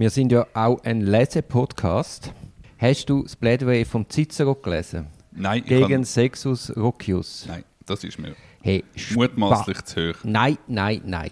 Wir 0.00 0.08
sind 0.08 0.32
ja 0.32 0.46
auch 0.54 0.82
ein 0.82 1.02
Lese-Podcast. 1.02 2.32
Hast 2.78 3.10
du 3.10 3.22
das 3.22 3.36
Plädoyer 3.36 3.84
vom 3.84 4.08
Cicero 4.08 4.54
gelesen? 4.54 5.08
Nein, 5.30 5.62
Gegen 5.62 5.88
kann, 5.88 6.04
Sexus 6.04 6.74
Rocius. 6.74 7.44
nein, 7.46 7.64
das 7.84 8.02
ist 8.04 8.18
mir 8.18 8.34
Hey, 8.62 8.82
mutmaßlich 9.14 9.82
zu 9.82 10.08
hoch. 10.08 10.14
Nein, 10.24 10.56
nein, 10.68 11.02
nein. 11.04 11.30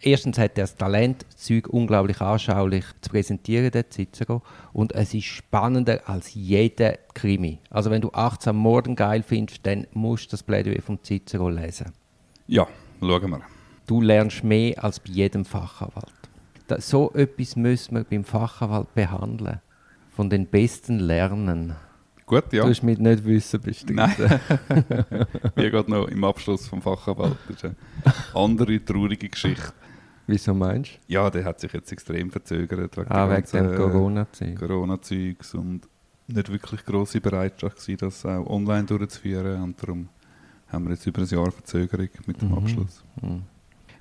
Erstens 0.00 0.38
hat 0.38 0.56
er 0.56 0.62
das 0.62 0.76
Talent, 0.76 1.26
das 1.28 1.38
Zeug 1.38 1.66
unglaublich 1.68 2.20
anschaulich 2.20 2.84
zu 3.00 3.10
präsentieren, 3.10 3.72
der 3.72 3.90
Cicero. 3.90 4.42
Und 4.72 4.92
es 4.92 5.12
ist 5.12 5.24
spannender 5.24 6.08
als 6.08 6.34
jeder 6.34 6.96
Krimi. 7.14 7.58
Also 7.68 7.90
wenn 7.90 8.00
du 8.00 8.12
18 8.12 8.54
Morden 8.54 8.94
geil 8.94 9.24
findest, 9.26 9.66
dann 9.66 9.88
musst 9.92 10.26
du 10.26 10.30
das 10.30 10.44
Plädoyer 10.44 10.82
vom 10.82 11.02
Cicero 11.02 11.48
lesen. 11.48 11.90
Ja, 12.46 12.68
schauen 13.00 13.30
wir. 13.30 13.40
Du 13.88 14.00
lernst 14.00 14.44
mehr 14.44 14.84
als 14.84 15.00
bei 15.00 15.10
jedem 15.10 15.44
Fachanwalt. 15.44 16.23
Da, 16.66 16.80
so 16.80 17.12
etwas 17.12 17.56
müssen 17.56 17.94
wir 17.96 18.04
beim 18.04 18.24
Fachanwalt 18.24 18.94
behandeln. 18.94 19.60
Von 20.10 20.30
den 20.30 20.46
Besten 20.46 20.98
lernen. 21.00 21.74
Gut, 22.26 22.52
ja. 22.52 22.62
Du 22.62 22.70
hast 22.70 22.82
mit 22.82 23.00
nicht 23.00 23.24
wissen 23.24 23.60
bestimmt. 23.60 23.96
Nein. 23.96 24.40
Wie 25.56 25.70
geht 25.70 25.88
noch 25.88 26.08
im 26.08 26.24
Abschluss 26.24 26.66
vom 26.68 26.80
Fachanwalt? 26.80 27.36
Das 27.48 27.56
ist 27.56 27.64
eine 27.66 27.74
andere 28.34 28.82
traurige 28.82 29.28
Geschichte. 29.28 29.72
Wieso 30.26 30.54
meinst 30.54 30.92
Ja, 31.06 31.28
der 31.28 31.44
hat 31.44 31.60
sich 31.60 31.70
jetzt 31.74 31.92
extrem 31.92 32.30
verzögert 32.30 32.96
wegen 32.96 33.08
du? 33.08 33.14
Ah, 33.14 33.28
wegen 33.28 33.42
dem 33.46 33.64
ganzen, 33.64 33.72
äh, 33.74 33.76
Corona-Zeug. 33.76 34.56
Corona-Zeugs 34.58 35.54
und 35.54 35.82
nicht 36.28 36.50
wirklich 36.50 36.82
grosse 36.86 37.20
Bereitschaft 37.20 37.76
gewesen, 37.78 37.98
das 37.98 38.24
auch 38.24 38.46
online 38.46 38.84
durchzuführen. 38.84 39.62
Und 39.62 39.82
darum 39.82 40.08
haben 40.68 40.84
wir 40.84 40.92
jetzt 40.92 41.06
über 41.06 41.20
ein 41.20 41.28
Jahr 41.28 41.50
Verzögerung 41.50 42.08
mit 42.26 42.40
dem 42.40 42.48
Mhm. 42.52 42.54
Abschluss. 42.58 43.04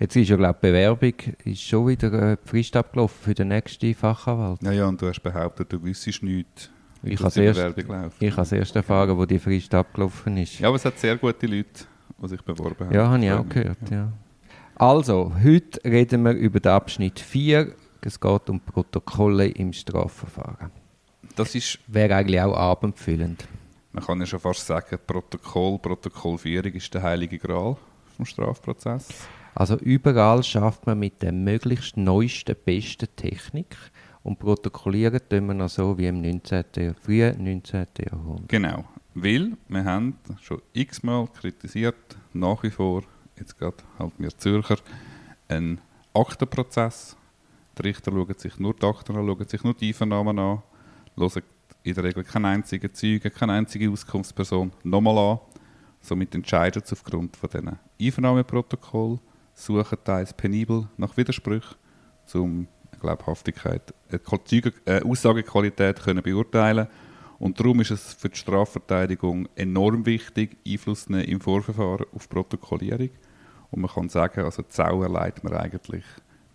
Jetzt 0.04 0.18
ist 0.18 0.28
ja, 0.28 0.36
glaube 0.36 0.60
die 0.62 0.68
Bewerbung 0.68 1.14
ist 1.46 1.62
schon 1.62 1.88
wieder 1.88 2.34
äh, 2.34 2.38
Frist 2.44 2.76
abgelaufen 2.76 3.24
für 3.24 3.34
den 3.34 3.48
nächsten 3.48 3.96
Fachanwalt. 3.96 4.62
Ja, 4.62 4.74
ja, 4.74 4.86
und 4.86 5.02
du 5.02 5.08
hast 5.08 5.22
behauptet, 5.22 5.72
du 5.72 5.82
wüsstest 5.82 6.22
nichts, 6.24 6.70
Ich 7.04 7.22
habe 7.22 7.32
die 7.32 7.40
erst, 7.40 7.58
Bewerbung 7.74 8.02
läuft. 8.04 8.22
ich 8.22 8.36
habe 8.36 8.56
erst 8.58 8.76
erfahren, 8.76 9.18
wo 9.18 9.26
die 9.26 9.40
Frist 9.40 9.74
abgelaufen 9.74 10.36
ist. 10.36 10.60
Ja, 10.60 10.68
aber 10.68 10.76
es 10.76 10.84
hat 10.84 11.00
sehr 11.00 11.16
gute 11.16 11.48
Leute, 11.48 11.86
die 12.22 12.28
sich 12.28 12.42
beworben 12.42 12.86
haben. 12.88 12.94
Ja, 12.94 13.08
habe 13.12 13.24
ich 13.24 13.32
auch 13.32 13.48
gehört, 13.48 13.90
ja. 13.90 14.12
Also, 14.76 15.32
heute 15.42 15.80
reden 15.86 16.24
wir 16.24 16.34
über 16.34 16.60
den 16.60 16.74
Abschnitt 16.74 17.22
4. 17.22 17.74
Es 18.02 18.20
geht 18.20 18.50
um 18.50 18.60
Protokolle 18.60 19.48
im 19.48 19.72
Strafverfahren. 19.72 20.72
Das 21.38 21.56
ist, 21.56 21.80
Wäre 21.88 22.16
eigentlich 22.16 22.42
auch 22.42 22.58
abendfüllend. 22.58 23.48
man 23.94 24.04
kann 24.04 24.20
ja 24.20 24.26
schon 24.26 24.42
fast 24.42 24.68
sagen, 24.68 25.00
Protokoll, 25.08 25.80
Protokollführung 25.80 26.74
ist 26.74 26.94
der 26.94 27.04
heilige 27.04 27.38
Gral 27.38 27.78
vom 28.18 28.26
Strafprozess. 28.26 29.08
Also 29.56 29.78
überall 29.78 30.44
schafft 30.44 30.86
man 30.86 31.00
mit 31.00 31.22
der 31.22 31.32
möglichst 31.32 31.98
neuesten, 31.98 32.56
besten 32.66 33.08
Technik 33.16 33.76
und 34.24 34.40
protokollieren 34.40 35.20
tun 35.30 35.48
wir 35.48 35.54
noch 35.54 35.70
so 35.70 35.98
wie 35.98 36.08
im 36.08 36.22
19. 36.22 36.64
Jahr- 36.76 36.96
frühen 36.96 37.44
19. 37.44 37.88
Jahrhundert. 38.10 38.50
Genau, 38.50 38.86
weil 39.14 39.54
wir 39.68 39.86
haben 39.86 40.18
schon 40.42 40.62
x-mal 40.74 41.28
kritisiert, 41.28 42.18
nach 42.34 42.64
wie 42.64 42.72
vor, 42.72 43.04
jetzt 43.38 43.58
gerade 43.58 43.78
halt 44.00 44.14
wir 44.18 44.36
Zürcher, 44.38 44.78
einen 45.48 45.80
Aktenprozess. 46.14 47.16
Die 47.78 47.82
Richter 47.84 48.12
schauen 48.12 48.34
sich 48.38 48.60
nur 48.60 48.74
die 48.74 48.86
Akten 48.86 49.16
an, 49.16 49.26
schauen 49.26 49.48
sich 49.48 49.64
nur 49.64 49.74
die 49.74 49.90
Einvernahmen 49.90 50.40
an, 50.40 50.64
hören 51.18 51.44
in 51.84 51.94
der 51.94 52.04
Regel 52.06 52.24
keinen 52.24 52.46
einzigen 52.46 52.94
Zeugen, 52.94 53.32
keine 53.34 53.54
einzige 53.54 53.90
Auskunftsperson 53.90 54.72
nochmal 54.84 55.18
an. 55.18 55.40
Somit 56.02 56.34
entscheiden 56.34 56.82
sie 56.86 56.94
aufgrund 56.94 57.36
von 57.36 57.50
diesen 57.50 57.80
Einvernahmeprotokoll, 58.00 59.20
suchen 59.54 59.98
teils 60.04 60.34
penibel 60.34 60.88
nach 60.98 61.16
Widersprüchen, 61.18 61.76
um 62.34 62.68
Glaubhaftigkeit, 63.00 63.94
äh, 64.10 64.18
äh, 64.86 65.02
Aussagequalität 65.04 66.02
können 66.02 66.24
beurteilen 66.24 66.88
und 67.44 67.60
darum 67.60 67.82
ist 67.82 67.92
es 67.92 68.14
für 68.14 68.30
die 68.30 68.38
Strafverteidigung 68.38 69.50
enorm 69.56 70.06
wichtig, 70.06 70.56
Einfluss 70.66 71.10
nehmen 71.10 71.26
im 71.26 71.42
Vorverfahren 71.42 72.06
auf 72.16 72.30
Protokollierung. 72.30 73.10
Und 73.70 73.82
man 73.82 73.92
kann 73.92 74.08
sagen, 74.08 74.46
also 74.46 74.62
die 74.62 74.72
Sau 74.72 75.04
erleidet 75.04 75.44
man 75.44 75.54
eigentlich 75.54 76.06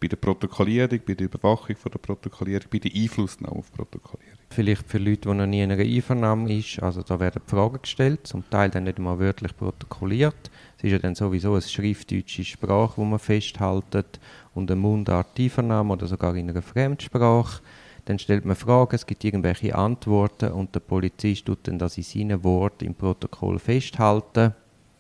bei 0.01 0.09
der 0.09 0.17
Protokollierung, 0.17 1.01
bei 1.07 1.15
der 1.15 1.27
Überwachung 1.27 1.77
von 1.77 1.91
der 1.91 1.99
Protokollierung, 1.99 2.67
bei 2.71 2.79
der 2.79 2.93
Einflussnahme 2.95 3.57
auf 3.57 3.71
die 3.71 3.77
Protokollierung. 3.77 4.39
Vielleicht 4.51 4.89
für 4.89 4.99
Leute, 4.99 5.29
die 5.29 5.35
noch 5.35 5.47
nie 5.47 5.63
in 5.63 5.73
einer 5.73 5.83
Einvernahme 5.83 6.57
ist, 6.57 6.83
also 6.83 7.03
da 7.03 7.19
werden 7.21 7.43
Fragen 7.47 7.83
gestellt, 7.83 8.27
zum 8.27 8.49
Teil 8.49 8.71
dann 8.71 8.85
nicht 8.85 8.99
mal 8.99 9.19
wörtlich 9.19 9.57
protokolliert. 9.57 10.51
Es 10.79 10.85
ist 10.85 10.93
ja 10.93 10.99
dann 10.99 11.15
sowieso 11.15 11.53
eine 11.53 11.63
schriftdeutsche 11.63 12.45
Sprache, 12.45 13.01
die 13.01 13.07
man 13.07 13.19
festhaltet 13.19 14.21
und 14.55 14.71
eine 14.71 14.81
Mundart 14.81 15.39
Einvernahme 15.39 15.95
oder 15.95 16.07
sogar 16.07 16.35
in 16.37 16.49
einer 16.49 16.63
Fremdsprache. 16.63 17.61
Dann 18.05 18.19
stellt 18.19 18.47
man 18.47 18.57
Fragen, 18.57 18.95
es 18.95 19.05
gibt 19.05 19.23
irgendwelche 19.25 19.75
Antworten 19.75 20.53
und 20.53 20.75
der 20.75 20.81
Polizist 20.81 21.45
tut 21.45 21.69
dann 21.69 21.79
das 21.79 21.99
in 21.99 22.05
seinen 22.05 22.43
Worten 22.43 22.87
im 22.87 22.95
Protokoll 22.95 23.59
festhalten. 23.59 24.55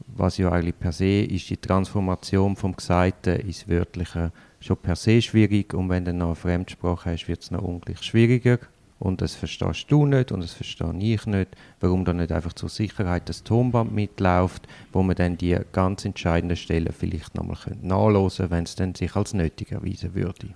Was 0.07 0.37
ja 0.37 0.51
eigentlich 0.51 0.79
per 0.79 0.93
se 0.93 1.23
ist 1.23 1.49
die 1.49 1.57
Transformation 1.57 2.55
vom 2.55 2.77
Gesagten 2.77 3.41
ins 3.41 3.69
Wörtliche 3.69 4.33
schon 4.61 4.77
per 4.77 4.97
se 4.97 5.23
schwierig 5.23 5.75
und 5.75 5.89
wenn 5.89 6.05
du 6.05 6.13
noch 6.13 6.27
eine 6.27 6.35
Fremdsprache 6.35 7.13
hast, 7.13 7.29
wird 7.29 7.43
es 7.43 7.51
noch 7.51 7.63
ungleich 7.63 8.03
schwieriger. 8.03 8.59
Und 8.99 9.21
das 9.21 9.37
verstehst 9.37 9.87
du 9.91 10.07
nicht 10.07 10.33
und 10.33 10.41
das 10.43 10.55
verstehe 10.55 10.93
ich 10.99 11.25
nicht, 11.27 11.57
warum 11.81 12.05
da 12.05 12.13
nicht 12.13 12.33
einfach 12.33 12.53
zur 12.53 12.69
Sicherheit 12.69 13.29
das 13.29 13.45
Tonband 13.45 13.93
mitläuft, 13.93 14.67
wo 14.93 15.03
man 15.03 15.15
dann 15.15 15.39
die 15.39 15.57
ganz 15.73 16.05
entscheidenden 16.05 16.57
Stellen 16.57 16.93
vielleicht 16.93 17.37
nochmal 17.37 17.57
nachlesen 17.81 18.49
könnte, 18.49 18.51
wenn 18.51 18.65
es 18.65 18.75
dann 18.75 18.95
sich 18.97 19.15
als 19.15 19.35
nötig 19.35 19.71
erweisen 19.71 20.15
würde. 20.15 20.49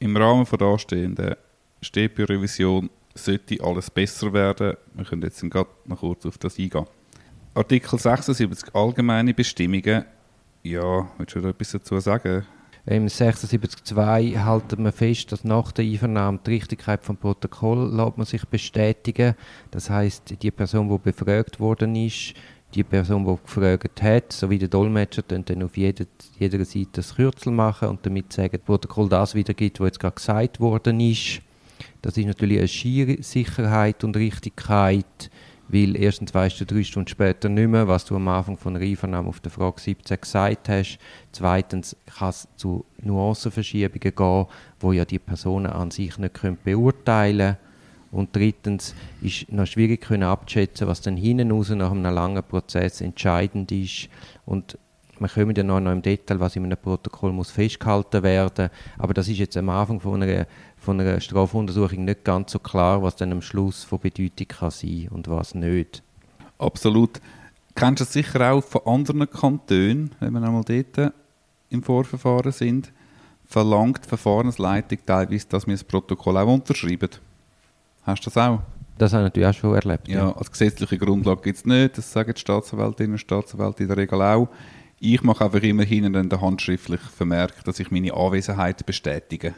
Im 0.00 0.16
Rahmen 0.16 0.46
der 0.50 0.66
anstehenden 0.66 1.36
Stepio-Revision 1.80 2.90
sollte 3.14 3.62
alles 3.62 3.90
besser 3.90 4.32
werden. 4.32 4.76
Wir 4.94 5.04
können 5.04 5.22
jetzt 5.22 5.40
gerade 5.48 5.70
noch 5.84 6.00
kurz 6.00 6.26
auf 6.26 6.38
das 6.38 6.58
eingehen. 6.58 6.86
Artikel 7.54 7.98
76 7.98 8.74
Allgemeine 8.74 9.32
Bestimmungen. 9.32 10.04
Ja, 10.64 11.08
willst 11.16 11.36
du 11.36 11.40
da 11.40 11.50
etwas 11.50 11.70
dazu 11.70 12.00
sagen? 12.00 12.44
Im 12.88 13.06
76.2 13.06 14.44
halten 14.44 14.84
wir 14.84 14.92
fest, 14.92 15.32
dass 15.32 15.42
nach 15.42 15.72
der 15.72 15.84
Einvernahme 15.84 16.38
die 16.46 16.50
Richtigkeit 16.52 17.02
vom 17.02 17.16
Protokoll 17.16 17.92
lässt 17.92 18.16
man 18.16 18.26
sich 18.26 18.44
bestätigen. 18.44 19.34
Das 19.72 19.90
heißt, 19.90 20.40
die 20.40 20.50
Person, 20.52 20.88
die 20.88 20.98
befragt 20.98 21.58
worden 21.58 21.96
ist, 21.96 22.34
die 22.76 22.84
Person, 22.84 23.26
die 23.26 23.36
gefragt 23.44 24.00
hat, 24.02 24.32
sowie 24.32 24.58
der 24.58 24.68
Dolmetscher, 24.68 25.22
dann 25.22 25.64
auf 25.64 25.76
jeder, 25.76 26.04
jeder 26.38 26.64
Seite 26.64 26.88
das 26.92 27.16
Kürzel 27.16 27.50
machen 27.50 27.88
und 27.88 28.06
damit 28.06 28.32
sagen, 28.32 28.52
das 28.52 28.60
Protokoll 28.60 29.08
das 29.08 29.34
wiedergibt, 29.34 29.80
was 29.80 29.86
jetzt 29.86 29.98
gerade 29.98 30.14
gesagt 30.14 30.60
worden 30.60 31.00
ist. 31.00 31.40
Das 32.02 32.16
ist 32.16 32.26
natürlich 32.26 32.58
eine 32.58 32.68
schiere 32.68 33.20
Sicherheit 33.20 34.04
und 34.04 34.16
Richtigkeit, 34.16 35.28
weil 35.68 35.96
erstens 35.96 36.32
weißt 36.32 36.60
du 36.60 36.66
drei 36.66 36.84
Stunden 36.84 37.08
später 37.08 37.48
nicht 37.48 37.68
mehr, 37.68 37.88
was 37.88 38.04
du 38.04 38.16
am 38.16 38.28
Anfang 38.28 38.56
von 38.56 38.74
der 38.74 38.82
Einvernahme 38.82 39.28
auf 39.28 39.40
der 39.40 39.50
Frage 39.50 39.80
17 39.80 40.20
gesagt 40.20 40.68
hast. 40.68 40.98
Zweitens 41.32 41.96
kann 42.18 42.30
es 42.30 42.48
zu 42.56 42.84
Nuancenverschiebungen 43.02 44.14
gehen, 44.14 44.46
wo 44.80 44.92
ja 44.92 45.04
die 45.04 45.18
Personen 45.18 45.66
an 45.66 45.90
sich 45.90 46.18
nicht 46.18 46.40
beurteilen 46.64 47.38
können. 47.38 47.66
Und 48.12 48.34
drittens 48.34 48.94
ist 49.20 49.50
noch 49.52 49.66
schwierig 49.66 50.02
können 50.02 50.22
abzuschätzen, 50.22 50.86
was 50.86 51.00
dann 51.02 51.16
hinten 51.16 51.50
raus 51.50 51.70
nach 51.70 51.90
einem 51.90 52.14
langen 52.14 52.42
Prozess 52.42 53.00
entscheidend 53.00 53.72
ist. 53.72 54.08
Und 54.46 54.78
wir 55.18 55.28
kommen 55.28 55.66
noch, 55.66 55.80
noch 55.80 55.92
im 55.92 56.02
Detail, 56.02 56.40
was 56.40 56.56
in 56.56 56.64
einem 56.64 56.76
Protokoll 56.76 57.32
muss 57.32 57.50
festgehalten 57.50 58.22
werden. 58.22 58.70
Aber 58.98 59.14
das 59.14 59.28
ist 59.28 59.38
jetzt 59.38 59.56
am 59.56 59.68
Anfang 59.68 60.00
von 60.00 60.22
einer, 60.22 60.46
von 60.86 61.00
einer 61.00 61.20
Strafuntersuchung 61.20 62.04
nicht 62.04 62.24
ganz 62.24 62.52
so 62.52 62.60
klar, 62.60 63.02
was 63.02 63.16
dann 63.16 63.32
am 63.32 63.42
Schluss 63.42 63.82
von 63.82 63.98
Bedeutung 63.98 64.46
kann 64.46 64.70
sein 64.70 65.08
und 65.10 65.28
was 65.28 65.52
nicht. 65.54 66.02
Absolut. 66.58 67.20
Kennst 67.74 68.00
du 68.00 68.04
es 68.04 68.12
sicher 68.12 68.52
auch 68.52 68.62
von 68.62 68.82
anderen 68.86 69.28
Kantonen, 69.28 70.14
wenn 70.20 70.32
wir 70.32 70.42
einmal 70.42 70.62
dort 70.64 71.12
im 71.70 71.82
Vorverfahren 71.82 72.52
sind, 72.52 72.92
verlangt 73.44 74.04
die 74.04 74.08
Verfahrensleitung 74.08 74.98
teilweise, 75.04 75.48
dass 75.48 75.66
wir 75.66 75.74
das 75.74 75.82
Protokoll 75.82 76.36
auch 76.36 76.54
unterschreiben. 76.54 77.10
Hast 78.04 78.24
du 78.24 78.30
das 78.30 78.36
auch? 78.36 78.60
Das 78.96 79.12
habe 79.12 79.24
ich 79.24 79.26
natürlich 79.26 79.48
auch 79.48 79.60
schon 79.60 79.74
erlebt. 79.74 80.06
Ja, 80.06 80.30
als 80.36 80.52
gesetzliche 80.52 80.98
Grundlage 80.98 81.42
gibt 81.42 81.58
es 81.58 81.66
nicht. 81.66 81.98
Das 81.98 82.12
sagen 82.12 82.32
die 82.32 82.40
Staatsanwältinnen 82.40 83.12
und 83.12 83.18
Staatsanwälte 83.18 83.82
in 83.82 83.88
der 83.88 83.96
Regel 83.96 84.22
auch. 84.22 84.48
Ich 85.00 85.22
mache 85.22 85.44
einfach 85.44 85.62
immer 85.62 85.82
hinten 85.82 86.12
dann 86.12 86.30
den 86.30 86.40
handschriftlich 86.40 87.00
Vermerk, 87.00 87.64
dass 87.64 87.80
ich 87.80 87.90
meine 87.90 88.14
Anwesenheit 88.14 88.86
bestätige. 88.86 89.54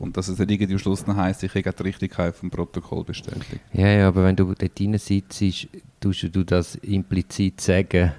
Und 0.00 0.16
dass 0.16 0.28
es 0.28 0.38
nicht 0.38 0.50
irgendwie 0.50 0.72
am 0.72 0.78
Schluss 0.78 1.06
noch 1.06 1.14
heisst, 1.14 1.42
ich 1.42 1.54
habe 1.54 1.72
die 1.72 1.82
Richtigkeit 1.82 2.34
vom 2.34 2.50
Protokoll 2.50 3.04
bestätigt. 3.04 3.60
Ja, 3.74 3.86
ja, 3.86 4.08
aber 4.08 4.24
wenn 4.24 4.34
du 4.34 4.44
dort 4.46 4.78
drin 4.78 4.96
sitzt, 4.96 5.68
tust 6.00 6.34
du 6.34 6.42
das 6.42 6.76
implizit 6.76 7.60
sagen, 7.60 8.12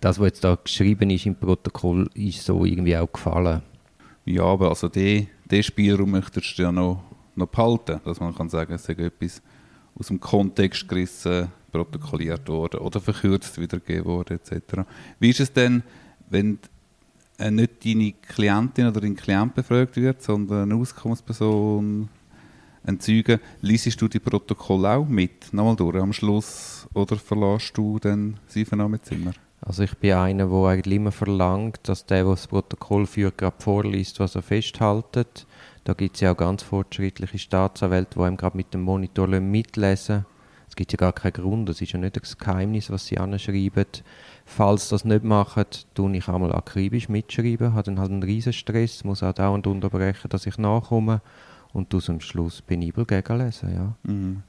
das, 0.00 0.20
was 0.20 0.26
jetzt 0.26 0.44
da 0.44 0.56
geschrieben 0.62 1.10
ist 1.10 1.26
im 1.26 1.34
Protokoll, 1.34 2.08
ist 2.14 2.44
so 2.44 2.64
irgendwie 2.64 2.96
auch 2.96 3.12
gefallen. 3.12 3.60
Ja, 4.24 4.44
aber 4.44 4.68
also 4.68 4.88
den, 4.88 5.26
den 5.50 5.64
Spielraum 5.64 6.12
möchtest 6.12 6.56
du 6.56 6.62
ja 6.62 6.70
noch, 6.70 7.02
noch 7.34 7.48
behalten, 7.48 8.00
dass 8.04 8.20
man 8.20 8.32
kann 8.32 8.48
sagen, 8.48 8.74
es 8.74 8.84
sei 8.84 8.92
etwas 8.92 9.42
aus 9.98 10.06
dem 10.06 10.20
Kontext 10.20 10.88
gerissen, 10.88 11.48
protokolliert 11.72 12.48
worden 12.48 12.80
oder 12.80 13.00
verkürzt 13.00 13.60
wiedergegeben 13.60 14.04
worden 14.04 14.38
etc. 14.38 14.82
Wie 15.18 15.30
ist 15.30 15.40
es 15.40 15.52
denn, 15.52 15.82
wenn 16.28 16.60
nicht 17.48 17.84
deine 17.84 18.12
Klientin 18.12 18.88
oder 18.88 19.00
dein 19.00 19.16
Klient 19.16 19.54
befragt 19.54 19.96
wird, 19.96 20.22
sondern 20.22 20.70
eine 20.70 20.80
Auskunftsperson, 20.80 22.08
ein 22.84 23.00
Zeuge, 23.00 23.40
liest 23.60 24.00
du 24.00 24.08
die 24.08 24.18
Protokolle 24.18 24.90
auch 24.90 25.06
mit, 25.06 25.52
nochmal 25.52 25.76
durch 25.76 25.96
am 25.96 26.12
Schluss, 26.12 26.86
oder 26.94 27.16
verlässt 27.16 27.76
du 27.76 27.98
dann 27.98 28.38
das 28.46 28.56
Einvernahmezimmer? 28.56 29.32
Also 29.62 29.82
ich 29.82 29.94
bin 29.98 30.14
einer, 30.14 30.46
der 30.46 30.68
eigentlich 30.68 30.96
immer 30.96 31.12
verlangt, 31.12 31.80
dass 31.82 32.06
der, 32.06 32.24
der 32.24 32.32
das 32.32 32.46
Protokoll 32.46 33.06
führt, 33.06 33.36
gerade 33.36 33.56
vorliest, 33.58 34.18
was 34.18 34.34
er 34.34 34.42
festhaltet. 34.42 35.46
Da 35.84 35.92
gibt 35.92 36.16
es 36.16 36.20
ja 36.20 36.32
auch 36.32 36.36
ganz 36.36 36.62
fortschrittliche 36.62 37.38
Staatsanwälte, 37.38 38.18
die 38.18 38.24
einem 38.24 38.36
gerade 38.36 38.56
mit 38.56 38.72
dem 38.72 38.82
Monitor 38.82 39.28
mitlesen 39.28 40.24
Es 40.24 40.29
gibt 40.80 40.92
ja 40.92 40.96
gar 40.96 41.12
keinen 41.12 41.32
Grund, 41.32 41.68
es 41.68 41.82
ist 41.82 41.92
ja 41.92 41.98
nicht 41.98 42.16
das 42.16 42.38
Geheimnis, 42.38 42.90
was 42.90 43.06
sie 43.06 43.18
anschreiben. 43.18 43.84
Falls 44.46 44.88
das 44.88 45.04
nicht 45.04 45.24
machen, 45.24 45.66
tue 45.92 46.16
ich 46.16 46.26
einmal 46.26 46.54
akribisch 46.54 47.10
mitschreiben, 47.10 47.74
habe 47.74 47.82
dann 47.82 48.00
halt 48.00 48.10
einen 48.10 48.22
riesen 48.22 48.54
Stress, 48.54 49.04
muss 49.04 49.22
auch 49.22 49.34
dauernd 49.34 49.66
unterbrechen, 49.66 50.30
dass 50.30 50.46
ich 50.46 50.56
nachkomme 50.56 51.20
und 51.74 51.94
aus 51.94 52.08
am 52.08 52.20
Schluss 52.20 52.62
penibel 52.62 53.04
gegenlesen, 53.04 53.74
ja. 53.74 53.94
Mhm. 54.10 54.42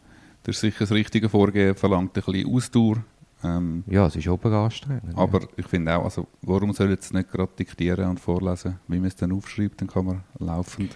Das 0.43 0.55
ist 0.55 0.61
sicher 0.61 0.79
das 0.79 0.91
richtige 0.91 1.27
Vorgehen, 1.27 1.75
verlangt 1.75 2.17
ein 2.17 2.23
bisschen 2.23 2.55
Ausdauer. 2.55 3.03
Ähm, 3.43 3.83
ja, 3.87 4.07
es 4.07 4.15
ist 4.15 4.29
oberanstrengend. 4.29 5.17
Aber 5.17 5.41
ja. 5.41 5.47
ich 5.57 5.67
finde 5.67 5.97
auch, 5.97 6.05
also 6.05 6.27
warum 6.43 6.71
soll 6.71 6.91
jetzt 6.91 7.13
nicht 7.13 7.29
gerade 7.29 7.51
diktieren 7.59 8.09
und 8.09 8.21
vorlesen? 8.21 8.79
Wie 8.87 8.99
man 8.99 9.07
es 9.07 9.17
dann 9.17 9.33
aufschreibt, 9.33 9.81
dann 9.81 9.89
kann 9.89 10.05
man 10.05 10.23
laufend 10.39 10.95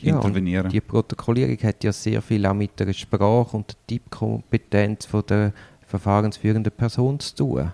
ja, 0.00 0.16
intervenieren. 0.16 0.68
Die 0.68 0.80
Protokollierung 0.80 1.58
hat 1.62 1.82
ja 1.84 1.92
sehr 1.92 2.22
viel 2.22 2.46
auch 2.46 2.54
mit 2.54 2.78
der 2.78 2.92
Sprache 2.92 3.56
und 3.56 3.68
der 3.68 3.76
Tippkompetenz 3.86 5.06
von 5.06 5.24
der 5.28 5.52
verfahrensführenden 5.86 6.72
Person 6.72 7.18
zu 7.20 7.36
tun. 7.36 7.72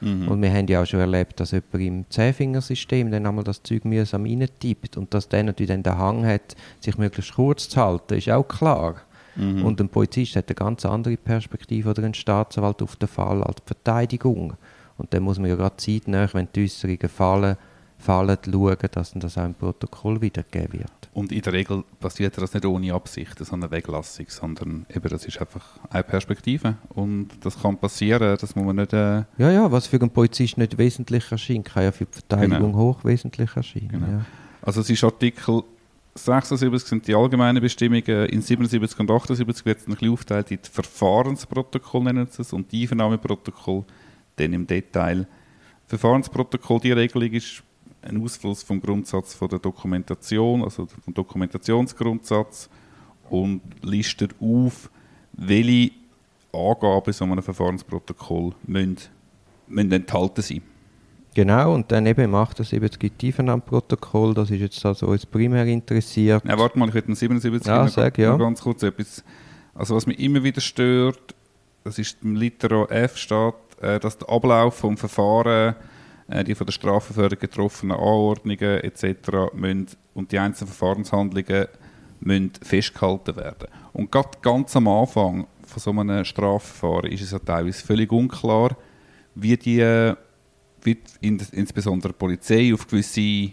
Mhm. 0.00 0.28
Und 0.28 0.42
wir 0.42 0.52
haben 0.52 0.66
ja 0.66 0.82
auch 0.82 0.86
schon 0.86 1.00
erlebt, 1.00 1.38
dass 1.40 1.50
jemand 1.50 1.74
im 1.74 2.04
Zehnfingersystem 2.08 3.10
dann 3.10 3.26
einmal 3.26 3.44
das 3.44 3.62
Zeug 3.62 3.84
mühsam 3.84 4.24
reintippt 4.24 4.96
und 4.96 5.12
dass 5.12 5.28
der 5.28 5.44
natürlich 5.44 5.68
dann 5.68 5.82
den 5.82 5.98
Hang 5.98 6.24
hat, 6.24 6.56
sich 6.80 6.96
möglichst 6.96 7.34
kurz 7.34 7.68
zu 7.68 7.80
halten, 7.80 8.14
ist 8.14 8.30
auch 8.30 8.48
klar. 8.48 8.96
Mhm. 9.36 9.64
Und 9.64 9.80
ein 9.80 9.88
Polizist 9.88 10.36
hat 10.36 10.48
eine 10.48 10.54
ganz 10.54 10.84
andere 10.84 11.16
Perspektive 11.16 11.90
oder 11.90 12.02
ein 12.02 12.14
Staatsanwalt 12.14 12.82
auf 12.82 12.96
den 12.96 13.08
Fall 13.08 13.42
als 13.42 13.56
die 13.56 13.66
Verteidigung. 13.66 14.54
Und 14.96 15.12
dann 15.14 15.22
muss 15.22 15.38
man 15.38 15.48
ja 15.48 15.56
gerade 15.56 15.76
zeitnah, 15.76 16.28
wenn 16.32 16.48
die 16.54 16.64
Äußerungen 16.64 17.08
fallen, 17.08 17.56
fallen 18.00 18.38
schauen, 18.44 18.76
dass 18.92 19.12
das 19.14 19.38
auch 19.38 19.44
im 19.44 19.54
Protokoll 19.54 20.20
wiedergegeben 20.20 20.80
wird. 20.80 20.90
Und 21.12 21.32
in 21.32 21.42
der 21.42 21.52
Regel 21.52 21.84
passiert 21.98 22.38
das 22.38 22.54
nicht 22.54 22.64
ohne 22.64 22.94
Absicht, 22.94 23.38
sondern 23.44 23.70
Weglassung, 23.70 24.26
sondern 24.28 24.86
eben 24.94 25.08
das 25.08 25.26
ist 25.26 25.40
einfach 25.40 25.64
eine 25.90 26.02
Perspektive 26.02 26.76
und 26.90 27.28
das 27.42 27.60
kann 27.60 27.76
passieren, 27.76 28.36
das 28.40 28.54
muss 28.54 28.64
man 28.64 28.76
nicht... 28.76 28.92
Äh 28.92 29.24
ja, 29.38 29.50
ja, 29.50 29.70
was 29.70 29.86
für 29.86 30.00
einen 30.00 30.10
Polizist 30.10 30.56
nicht 30.56 30.78
wesentlich 30.78 31.30
erscheint, 31.30 31.66
kann 31.66 31.84
ja 31.84 31.92
für 31.92 32.06
die 32.06 32.12
Verteidigung 32.12 32.72
genau. 32.72 32.78
hochwesentlich 32.78 33.54
erscheinen. 33.54 33.88
Genau. 33.88 34.06
Ja. 34.06 34.24
Also 34.62 34.80
es 34.80 34.90
ist 34.90 35.02
Artikel 35.04 35.62
76 36.14 36.88
sind 36.88 37.06
die 37.06 37.14
allgemeinen 37.14 37.60
Bestimmungen, 37.60 38.26
in 38.26 38.42
77 38.42 38.98
und 38.98 39.10
78 39.10 39.46
wird 39.64 39.78
es 39.78 39.86
ein 39.86 39.94
bisschen 39.94 40.12
aufteilt 40.12 40.50
in 40.50 40.58
die 40.62 40.70
Verfahrensprotokoll 40.70 42.02
nennen 42.04 42.26
sie 42.30 42.42
es 42.42 42.52
und 42.52 42.70
die 42.72 42.82
Einvernahmeprotokoll 42.82 43.84
dann 44.36 44.52
im 44.52 44.66
Detail. 44.66 45.26
Verfahrensprotokoll, 45.86 46.80
die 46.80 46.92
Regelung 46.92 47.32
ist 47.32 47.62
ein 48.02 48.22
Ausfluss 48.22 48.62
vom 48.62 48.80
Grundsatz 48.80 49.34
von 49.34 49.48
der 49.48 49.58
Dokumentation, 49.58 50.62
also 50.62 50.86
vom 50.86 51.14
Dokumentationsgrundsatz 51.14 52.68
und 53.28 53.60
listet 53.82 54.34
auf, 54.40 54.90
welche 55.32 55.92
Angaben 56.52 57.12
so 57.12 57.24
einem 57.24 57.42
Verfahrensprotokoll 57.42 58.52
müssen, 58.66 58.98
müssen 59.68 59.92
enthalten 59.92 60.42
sein. 60.42 60.62
Genau, 61.34 61.74
und 61.74 61.92
dann 61.92 62.06
eben 62.06 62.22
im 62.22 62.34
78 62.34 63.12
Tiefenam-Protokoll, 63.16 64.34
das 64.34 64.50
ist 64.50 64.60
jetzt 64.60 64.84
also 64.84 65.06
uns 65.06 65.24
primär 65.26 65.64
interessiert. 65.66 66.44
Ja, 66.44 66.58
warte 66.58 66.76
mal, 66.78 66.88
ich 66.88 66.94
hätte 66.94 67.14
77 67.14 67.68
ja, 67.68 67.84
noch, 67.84 67.88
sag, 67.88 68.18
ja. 68.18 68.36
ganz 68.36 68.60
kurz 68.60 68.82
etwas. 68.82 69.22
Also 69.72 69.94
was 69.94 70.06
mich 70.06 70.18
immer 70.18 70.42
wieder 70.42 70.60
stört, 70.60 71.34
das 71.84 71.98
ist 71.98 72.18
im 72.22 72.34
Litero 72.34 72.88
F 72.88 73.16
steht, 73.16 73.54
äh, 73.80 74.00
dass 74.00 74.18
der 74.18 74.28
Ablauf 74.28 74.74
vom 74.74 74.96
Verfahren 74.96 75.76
die 76.46 76.54
von 76.54 76.66
der 76.66 76.72
Strafverfolgung 76.72 77.38
getroffenen 77.38 77.96
Anordnungen 77.96 78.80
etc. 78.80 79.52
Müssen, 79.54 79.88
und 80.14 80.32
die 80.32 80.38
einzelnen 80.38 80.72
Verfahrenshandlungen 80.72 81.66
müssen 82.20 82.52
festgehalten 82.62 83.36
werden. 83.36 83.68
Und 83.92 84.12
gerade 84.12 84.30
ganz 84.42 84.76
am 84.76 84.88
Anfang 84.88 85.46
von 85.66 85.80
so 85.80 85.90
einem 85.90 86.24
Strafverfahren 86.24 87.10
ist 87.10 87.22
es 87.22 87.30
ja 87.32 87.38
teilweise 87.38 87.84
völlig 87.84 88.12
unklar, 88.12 88.76
wie 89.34 89.56
die, 89.56 90.14
wie 90.82 90.98
in, 91.20 91.40
insbesondere 91.52 92.12
die 92.12 92.18
Polizei 92.18 92.72
auf 92.74 92.86
gewisse 92.86 93.52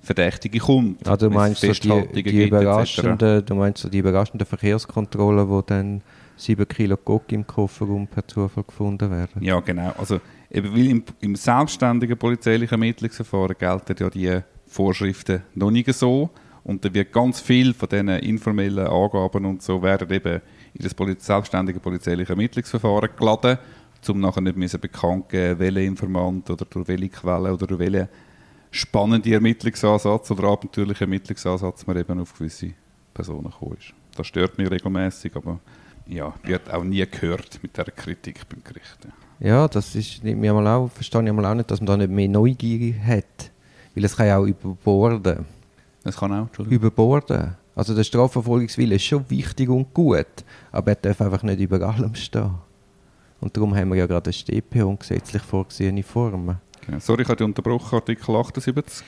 Verdächtige 0.00 0.58
kommt. 0.58 1.06
Ah, 1.06 1.16
du 1.16 1.28
meinst 1.28 1.60
so 1.60 1.72
die, 1.72 2.22
die 2.22 2.46
überraschende, 2.46 3.42
du 3.42 3.54
meinst 3.54 3.82
so 3.82 3.88
die 3.88 3.98
überraschende 3.98 4.44
Verkehrskontrolle, 4.44 5.48
wo 5.48 5.60
dann 5.60 6.02
7 6.38 6.66
Kilo 6.68 6.96
Coke 6.96 7.34
im 7.34 7.46
Kofferraum 7.46 8.06
per 8.06 8.26
Zufall 8.26 8.64
gefunden 8.64 9.10
werden? 9.10 9.42
Ja, 9.42 9.60
genau. 9.60 9.92
Also 9.98 10.20
Eben 10.50 10.72
weil 10.72 10.86
im, 10.86 11.04
im 11.20 11.36
selbstständigen 11.36 12.16
polizeilichen 12.16 12.74
Ermittlungsverfahren 12.74 13.56
gelten 13.58 13.96
ja 13.98 14.10
die 14.10 14.40
Vorschriften 14.66 15.42
noch 15.54 15.70
nicht 15.70 15.92
so. 15.92 16.30
Und 16.64 16.84
da 16.84 16.92
wird 16.92 17.12
ganz 17.12 17.40
viel 17.40 17.74
von 17.74 17.88
diesen 17.88 18.08
informellen 18.08 18.86
Angaben 18.86 19.44
und 19.44 19.62
so 19.62 19.82
werden 19.82 20.10
eben 20.10 20.40
in 20.74 20.82
das 20.82 20.94
Poli 20.94 21.16
selbstständige 21.18 21.80
polizeiliche 21.80 22.32
Ermittlungsverfahren 22.32 23.10
geladen, 23.16 23.58
um 24.08 24.20
nachher 24.20 24.40
nicht 24.40 24.56
müssen 24.56 24.80
bekannt 24.80 25.28
geben, 25.28 25.58
welcher 25.60 25.80
Informant 25.80 26.50
oder 26.50 26.64
durch 26.64 26.88
welche 26.88 27.08
Quelle 27.08 27.52
oder 27.52 27.66
durch 27.66 27.80
welchen 27.80 28.08
spannenden 28.70 29.32
Ermittlungsansatz 29.32 30.30
oder 30.30 30.48
abenteuerlichen 30.48 31.06
Ermittlungsansatz 31.06 31.86
man 31.86 31.96
eben 31.96 32.20
auf 32.20 32.36
gewisse 32.36 32.72
Personen 33.14 33.50
gekommen 33.50 33.76
ist. 33.78 33.94
Das 34.16 34.26
stört 34.26 34.58
mich 34.58 34.70
regelmäßig, 34.70 35.36
aber 35.36 35.60
ja, 36.08 36.34
wird 36.42 36.72
auch 36.72 36.84
nie 36.84 37.04
gehört 37.06 37.60
mit 37.62 37.76
dieser 37.76 37.90
Kritik 37.90 38.48
beim 38.48 38.62
Gericht. 38.64 38.98
Ja, 39.40 39.68
das 39.68 39.94
ist 39.94 40.24
mir 40.24 40.52
mal 40.52 40.66
auch, 40.66 40.90
verstehe 40.90 41.24
ich 41.24 41.32
mal 41.32 41.44
auch 41.44 41.54
nicht, 41.54 41.70
dass 41.70 41.80
man 41.80 41.86
da 41.86 41.96
nicht 41.96 42.10
mehr 42.10 42.28
Neugier 42.28 42.94
hat. 43.04 43.50
Weil 43.94 44.04
es 44.04 44.16
kann 44.16 44.26
ja 44.26 44.38
auch 44.38 44.46
überborden. 44.46 45.46
Es 46.04 46.16
kann 46.16 46.32
auch, 46.32 46.46
Entschuldigung. 46.46 46.76
Überborden. 46.76 47.56
Also 47.76 47.94
der 47.94 48.02
Strafverfolgungswille 48.02 48.96
ist 48.96 49.04
schon 49.04 49.28
wichtig 49.30 49.68
und 49.68 49.94
gut, 49.94 50.26
aber 50.72 50.90
er 50.90 50.96
darf 50.96 51.20
einfach 51.20 51.44
nicht 51.44 51.60
über 51.60 51.80
allem 51.80 52.14
stehen. 52.16 52.50
Und 53.40 53.56
darum 53.56 53.76
haben 53.76 53.90
wir 53.90 53.96
ja 53.96 54.06
gerade 54.06 54.30
eine 54.30 54.32
StPO 54.32 54.88
und 54.88 54.98
gesetzlich 54.98 55.42
vorgesehene 55.42 56.02
Formen. 56.02 56.58
Genau. 56.84 56.98
Sorry, 56.98 57.22
ich 57.22 57.28
habe 57.28 57.36
dich 57.36 57.44
unterbrochen, 57.44 57.94
Artikel 57.94 58.34
78. 58.34 59.04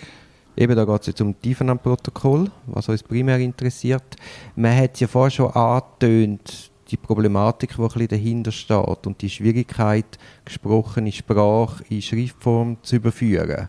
Eben, 0.57 0.77
da 0.77 0.85
geht 0.85 1.01
es 1.01 1.07
jetzt 1.09 1.21
um 1.21 1.33
das 1.33 1.41
Tiefenam-Protokoll, 1.43 2.51
was 2.67 2.89
uns 2.89 3.03
primär 3.03 3.39
interessiert. 3.39 4.17
Man 4.55 4.77
hat 4.77 4.95
es 4.95 5.01
ja 5.01 5.09
vorher 5.09 5.31
schon 5.31 5.51
angetönt, 5.51 6.70
die 6.91 6.97
Problematik, 6.97 7.77
die 7.77 7.83
ein 7.83 7.89
bisschen 7.89 8.09
dahinter 8.09 8.53
steht 8.53 9.07
und 9.07 9.21
die 9.23 9.31
Schwierigkeit, 9.31 10.19
gesprochene 10.45 11.13
Sprache 11.13 11.85
in 11.89 12.03
Schriftform 12.03 12.77
zu 12.83 12.97
überführen. 12.97 13.69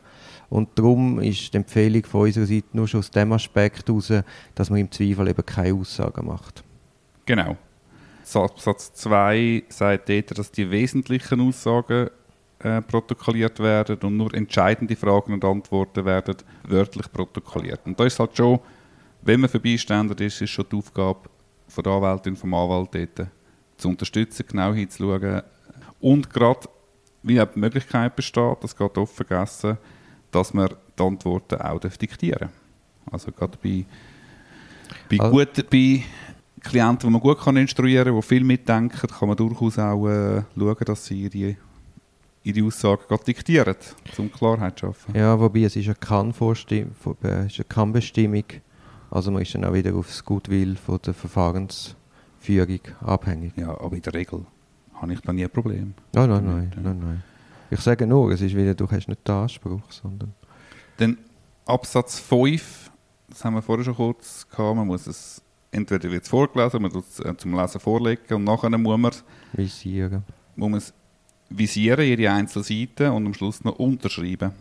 Und 0.50 0.70
darum 0.75 1.20
ist 1.22 1.54
die 1.54 1.58
Empfehlung 1.58 2.04
von 2.06 2.22
unserer 2.22 2.46
Seite 2.46 2.68
nur 2.74 2.88
schon 2.88 3.00
aus 3.00 3.12
dem 3.12 3.32
Aspekt 3.32 3.88
heraus, 3.88 4.12
dass 4.54 4.70
man 4.70 4.80
im 4.80 4.92
Zweifel 4.92 5.30
eben 5.30 5.46
keine 5.46 5.74
Aussagen 5.74 6.25
macht. 6.25 6.63
Genau. 7.25 7.56
Satz 8.24 8.94
2 8.94 9.63
sagt 9.70 10.10
dort, 10.10 10.38
dass 10.38 10.51
die 10.51 10.70
wesentlichen 10.70 11.42
Aussagen 11.42 12.10
äh, 12.60 12.82
protokolliert 12.82 13.60
werden 13.60 13.98
und 14.04 14.18
nur 14.18 14.34
entscheidende 14.34 14.96
Fragen 14.96 15.34
und 15.34 15.44
Antworten 15.44 16.06
werden 16.06 16.36
wörtlich 16.68 17.12
protokolliert. 17.12 17.82
Und 17.86 18.00
da 18.00 18.06
ist 18.06 18.20
halt 18.20 18.38
schon, 18.38 18.60
wenn 19.24 19.40
man 19.40 19.50
Vorbeiständer 19.50 20.20
ist, 20.20 20.42
ist 20.42 20.50
schon 20.50 20.66
die 20.72 20.75
Aufgabe, 20.75 21.30
von 21.72 21.84
der 21.84 21.94
Anwältin, 21.94 22.36
vom 22.36 22.54
Anwalt 22.54 22.90
dort 22.94 23.28
zu 23.78 23.90
unterstützen, 23.90 24.46
genau 24.48 24.74
hinzuschauen. 24.74 25.42
Und 26.00 26.30
gerade, 26.30 26.70
wie 27.24 27.36
die 27.36 27.60
Möglichkeit 27.60 28.16
besteht, 28.16 28.58
das 28.62 28.75
geht 28.75 28.98
oft 28.98 29.16
vergessen, 29.16 29.78
dass 30.32 30.54
man 30.54 30.70
die 30.98 31.04
Antworten 31.04 31.62
auch 31.62 31.80
diktieren 31.80 32.50
darf. 32.50 32.51
Also 33.12 33.32
gerade 33.32 33.58
bei, 33.62 33.86
bei, 35.10 35.20
also, 35.20 35.32
gut, 35.32 35.70
bei 35.70 36.04
Klienten, 36.62 37.08
die 37.08 37.13
man 37.13 37.22
gut 37.22 37.40
kann 37.40 37.58
instruieren 37.58 38.06
kann, 38.06 38.16
die 38.16 38.22
viel 38.22 38.44
mitdenken, 38.44 39.08
kann 39.08 39.28
man 39.28 39.38
durchaus 39.38 39.80
auch 39.80 40.08
äh, 40.08 40.44
schauen, 40.58 40.86
dass 40.86 41.06
sie 41.06 41.24
ihre, 41.24 41.56
ihre 42.44 42.68
Aussagen 42.68 43.04
gerade 43.08 43.24
diktieren, 43.24 43.75
um 44.18 44.32
Klarheit 44.32 44.78
zu 44.78 44.88
schaffen. 44.88 45.16
Ja, 45.16 45.40
wobei 45.40 45.62
es 45.62 45.75
ist 45.75 45.88
eine 45.88 45.96
Kann-Bestimmung. 45.96 48.44
Also 49.12 49.30
man 49.30 49.41
ist 49.41 49.53
dann 49.53 49.65
auch 49.65 49.74
wieder 49.74 49.94
auf 49.94 50.08
das 50.08 50.24
Gutwill 50.24 50.77
von 50.77 51.00
der 51.06 51.13
Verfahrensführung 51.13 52.80
abhängig. 53.01 53.53
Ja, 53.58 53.80
aber 53.80 53.96
in 53.98 54.01
der 54.01 54.13
Regel 54.13 54.46
habe 54.94 55.13
ich 55.13 55.20
da 55.20 55.34
nie 55.34 55.44
ein 55.44 55.50
Problem. 55.50 55.94
Nein, 56.13 56.30
nein, 56.30 56.46
nein, 56.46 56.72
nein, 56.82 57.00
nein. 57.00 57.24
Ich 57.70 57.82
sage 57.82 58.08
nur, 58.08 58.32
es 58.32 58.41
ist 58.41 58.56
wieder, 58.56 58.74
du 58.74 58.89
hast 58.89 59.08
nicht 59.08 59.27
den 59.27 59.36
Anspruch, 59.36 59.82
sondern... 59.89 60.34
Dann 60.98 61.18
Absatz 61.65 62.20
5, 62.20 62.89
das 63.30 63.44
haben 63.44 63.56
wir 63.56 63.62
vorher 63.62 63.84
schon 63.84 63.96
kurz 63.96 64.48
gehabt, 64.50 64.75
man 64.75 64.88
muss 64.88 65.08
es, 65.08 65.41
entweder 65.72 66.10
wird 66.10 66.24
es 66.24 66.30
vorgelesen, 66.30 66.82
man 66.82 66.91
muss 66.91 67.06
es 67.08 67.20
äh, 67.20 67.36
zum 67.36 67.56
Lesen 67.56 67.80
vorlegen 67.80 68.34
und 68.34 68.44
nachher 68.46 68.70
muss 68.77 68.98
man 68.98 69.12
es... 69.12 69.24
Visieren. 69.53 70.24
Muss 70.56 70.70
man 70.70 70.77
es 70.77 70.94
visieren, 71.50 72.06
jede 72.06 72.32
einzelne 72.32 72.63
Seite 72.63 73.12
und 73.12 73.25
am 73.25 73.34
Schluss 73.34 73.63
noch 73.63 73.77
unterschreiben. 73.77 74.51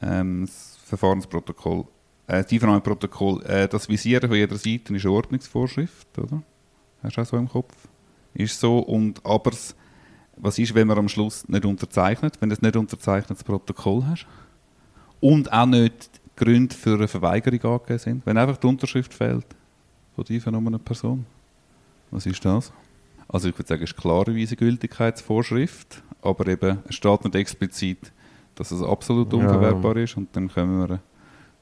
Ähm, 0.00 0.46
das 0.46 0.78
Verfahrensprotokoll 0.84 1.80
Äh, 1.80 1.93
das 2.26 2.50
Einvernahmeprotokoll, 2.50 3.42
äh, 3.44 3.68
das 3.68 3.88
Visieren 3.88 4.28
von 4.28 4.36
jeder 4.36 4.56
Seite 4.56 4.94
ist 4.94 5.04
eine 5.04 5.14
Ordnungsvorschrift, 5.14 6.18
oder? 6.18 6.42
Hast 7.02 7.16
du 7.16 7.20
auch 7.20 7.26
so 7.26 7.36
im 7.36 7.48
Kopf? 7.48 7.74
Ist 8.32 8.58
so. 8.58 8.78
Und, 8.78 9.24
aber 9.24 9.52
was 10.36 10.58
ist, 10.58 10.74
wenn 10.74 10.88
man 10.88 10.98
am 10.98 11.08
Schluss 11.08 11.48
nicht 11.48 11.64
unterzeichnet, 11.64 12.40
wenn 12.40 12.48
du 12.48 12.56
ein 12.56 12.62
nicht 12.62 12.76
unterzeichnetes 12.76 13.44
Protokoll 13.44 14.04
hast? 14.06 14.26
Und 15.20 15.52
auch 15.52 15.66
nicht 15.66 16.10
Gründe 16.36 16.74
für 16.74 16.94
eine 16.94 17.08
Verweigerung 17.08 17.74
angegeben 17.74 17.98
sind? 17.98 18.26
Wenn 18.26 18.38
einfach 18.38 18.56
die 18.56 18.66
Unterschrift 18.66 19.14
fehlt 19.14 19.46
von 20.14 20.24
der 20.24 20.34
einvernommenen 20.34 20.80
Person? 20.80 21.26
Was 22.10 22.26
ist 22.26 22.44
das? 22.44 22.72
Also 23.28 23.48
ich 23.48 23.58
würde 23.58 23.68
sagen, 23.68 23.82
es 23.82 23.90
ist 23.90 23.96
klarerweise 23.96 24.56
Gültigkeitsvorschrift, 24.56 26.02
aber 26.22 26.46
eben 26.46 26.78
es 26.88 26.94
steht 26.94 27.24
nicht 27.24 27.34
explizit, 27.34 28.12
dass 28.54 28.70
es 28.70 28.82
absolut 28.82 29.32
unverwertbar 29.32 29.96
ja. 29.96 30.04
ist 30.04 30.16
und 30.16 30.28
dann 30.36 30.48
kommen 30.48 30.88
wir 30.88 31.00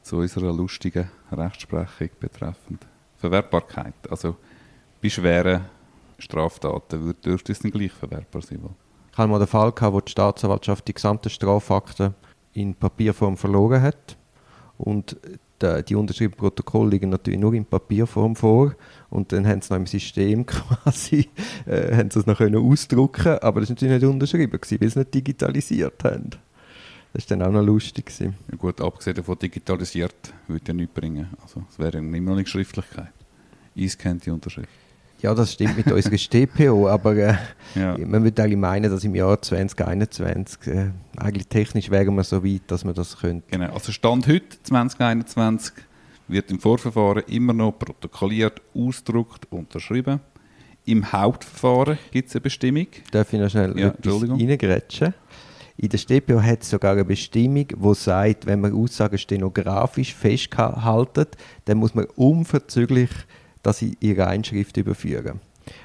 zu 0.02 0.16
unserer 0.16 0.52
lustigen 0.52 1.08
Rechtsprechung 1.30 2.10
betreffend 2.20 2.86
Verwertbarkeit. 3.16 3.94
Also 4.10 4.36
bei 5.00 5.08
schweren 5.08 5.62
Straftaten 6.18 7.14
dürfte 7.24 7.52
es 7.52 7.60
dann 7.60 7.70
gleich 7.70 7.92
verwertbar 7.92 8.42
sein. 8.42 8.60
Ich 9.10 9.18
hatte 9.18 9.28
mal 9.28 9.38
den 9.38 9.48
Fall, 9.48 9.72
wo 9.80 10.00
die 10.00 10.10
Staatsanwaltschaft 10.10 10.86
die 10.88 10.94
gesamten 10.94 11.30
Strafakten 11.30 12.14
in 12.52 12.74
Papierform 12.74 13.36
verloren 13.36 13.82
hat 13.82 14.16
und 14.78 15.16
die 15.62 15.94
unterschriebenen 15.94 16.38
Protokolle 16.38 16.90
liegen 16.90 17.10
natürlich 17.10 17.38
nur 17.38 17.54
in 17.54 17.64
Papierform 17.64 18.34
vor 18.34 18.74
und 19.10 19.30
dann 19.32 19.46
haben 19.46 19.60
sie 19.60 19.72
noch 19.72 19.78
im 19.78 19.86
System 19.86 20.44
quasi 20.46 21.28
äh, 21.66 21.94
haben 21.96 22.10
sie 22.10 22.18
es 22.18 22.26
noch 22.26 22.38
können 22.38 22.56
ausdrucken 22.56 23.38
aber 23.38 23.60
das 23.60 23.70
war 23.70 23.74
natürlich 23.74 24.02
nicht 24.02 24.10
unterschrieben, 24.10 24.52
weil 24.52 24.64
sie 24.64 24.78
es 24.80 24.96
nicht 24.96 25.14
digitalisiert 25.14 26.02
haben. 26.02 26.30
Das 27.12 27.28
war 27.28 27.36
dann 27.36 27.48
auch 27.48 27.52
noch 27.52 27.64
lustig. 27.64 28.06
Gewesen. 28.06 28.34
Ja 28.50 28.56
gut, 28.56 28.80
abgesehen 28.80 29.16
davon 29.16 29.38
digitalisiert 29.38 30.32
würde 30.48 30.64
ja 30.68 30.74
nichts 30.74 30.94
bringen. 30.94 31.28
Also 31.42 31.64
es 31.70 31.78
wäre 31.78 31.98
immer 31.98 32.18
noch 32.18 32.36
nicht 32.36 32.48
Schriftlichkeit. 32.48 33.12
Einscannt 33.76 34.24
die 34.26 34.30
Unterschrift. 34.30 34.68
Ja, 35.20 35.34
das 35.34 35.52
stimmt 35.52 35.76
mit 35.76 35.90
unserer 35.90 36.18
StPO, 36.18 36.88
aber 36.88 37.14
äh, 37.14 37.36
ja. 37.76 37.96
man 37.96 38.24
würde 38.24 38.42
eigentlich 38.42 38.58
meinen, 38.58 38.90
dass 38.90 39.04
im 39.04 39.14
Jahr 39.14 39.40
2021 39.40 40.66
äh, 40.66 40.90
eigentlich 41.16 41.46
technisch 41.46 41.90
wären 41.90 42.16
wir 42.16 42.24
so 42.24 42.44
weit, 42.44 42.62
dass 42.66 42.84
man 42.84 42.94
das 42.94 43.16
könnte. 43.18 43.44
Genau, 43.48 43.72
also 43.72 43.92
Stand 43.92 44.26
heute 44.26 44.60
2021 44.64 45.74
wird 46.26 46.50
im 46.50 46.58
Vorverfahren 46.58 47.22
immer 47.28 47.52
noch 47.52 47.72
protokolliert, 47.72 48.60
ausgedruckt, 48.74 49.46
unterschrieben. 49.52 50.18
Im 50.86 51.12
Hauptverfahren 51.12 51.98
gibt 52.10 52.28
es 52.28 52.34
eine 52.34 52.40
Bestimmung. 52.40 52.88
Darf 53.12 53.32
ich 53.32 53.38
noch 53.38 53.48
schnell 53.48 53.78
ja, 53.78 53.94
reingrätschen? 54.04 55.14
In 55.82 55.88
der 55.88 55.98
StPO 55.98 56.40
hat 56.40 56.62
es 56.62 56.70
sogar 56.70 56.92
eine 56.92 57.04
Bestimmung, 57.04 57.66
die 57.66 57.94
sagt, 57.96 58.46
wenn 58.46 58.60
man 58.60 58.72
Aussagen 58.72 59.18
stenografisch 59.18 60.14
festhalten, 60.14 61.26
dann 61.64 61.78
muss 61.78 61.92
man 61.92 62.04
unverzüglich 62.14 63.10
das 63.64 63.82
in 63.82 63.96
ihre 63.98 64.28
Einschrift 64.28 64.76
überführen. 64.76 65.40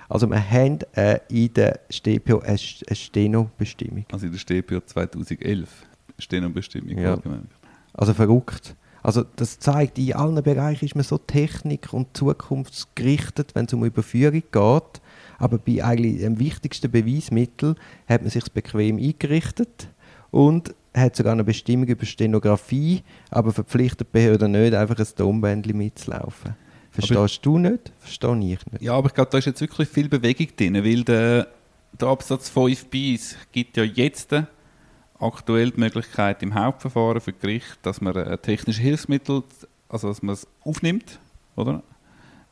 Also 0.08 0.28
wir 0.28 0.52
haben 0.52 0.80
äh, 0.94 1.20
in 1.30 1.52
der 1.52 1.80
StPO 1.90 2.42
eine, 2.42 2.60
eine 2.60 2.96
Steno-Bestimmung. 2.96 4.06
Also 4.12 4.28
in 4.28 4.34
der 4.34 4.40
StPO 4.40 4.82
2011 4.82 5.68
Steno-Bestimmung. 6.20 6.98
Ja. 7.00 7.18
Also 7.94 8.14
verrückt. 8.14 8.76
Also 9.02 9.24
das 9.36 9.58
zeigt, 9.58 9.98
in 9.98 10.14
allen 10.14 10.44
Bereichen 10.44 10.86
ist 10.86 10.94
man 10.94 11.06
so 11.06 11.18
technik- 11.18 11.92
und 11.92 12.16
zukunftsgerichtet, 12.16 13.56
wenn 13.56 13.66
es 13.66 13.74
um 13.74 13.84
Überführung 13.84 14.44
geht. 14.52 15.02
Aber 15.38 15.58
bei 15.58 15.84
eigentlich 15.84 16.20
dem 16.20 16.40
wichtigsten 16.40 16.92
Beweismittel 16.92 17.76
hat 18.08 18.22
man 18.22 18.30
sich 18.30 18.52
bequem 18.52 18.98
eingerichtet 18.98 19.90
und 20.32 20.74
hat 20.96 21.16
sogar 21.16 21.34
eine 21.34 21.44
Bestimmung 21.44 21.88
über 21.88 22.06
Stenografie, 22.06 23.04
aber 23.30 23.54
verpflichtet 23.54 24.12
Behörden 24.12 24.52
nicht, 24.52 24.74
einfach 24.74 24.98
ein 24.98 25.08
Tonbändchen 25.16 25.78
mitzulaufen. 25.78 26.56
Verstehst 26.92 27.46
du 27.46 27.60
nicht? 27.60 27.92
Verstehe 28.00 28.38
ich 28.40 28.66
nicht. 28.72 28.82
Ja, 28.82 28.94
aber 28.94 29.08
ich 29.08 29.14
glaube, 29.14 29.30
da 29.30 29.38
ist 29.38 29.46
jetzt 29.46 29.62
wirklich 29.62 29.88
viel 29.88 30.10
Bewegung 30.10 30.48
drin, 30.58 30.76
weil 30.76 31.04
der, 31.04 31.48
der 32.00 32.08
Absatz 32.08 32.50
5 32.50 32.88
bis 32.88 33.36
gibt 33.52 33.78
ja 33.78 33.84
jetzt 33.84 34.34
aktuell 35.20 35.72
die 35.72 35.80
Möglichkeit 35.80 36.42
im 36.42 36.56
Hauptverfahren 36.56 37.22
für 37.22 37.34
Gericht, 37.34 37.78
dass 37.84 38.02
man 38.02 38.16
ein 38.18 38.42
technisches 38.42 38.82
Hilfsmittel, 38.82 39.44
also 39.90 40.08
dass 40.08 40.24
man 40.24 40.34
es 40.34 40.48
aufnimmt, 40.64 41.20
oder? 41.56 41.84